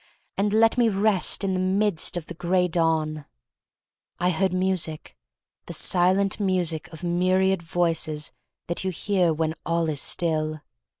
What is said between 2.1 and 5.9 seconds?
of the Gray Dawn. I heard music— the